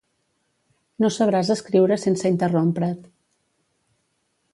[1.03, 2.91] No sabràs escriure sense interrompre't.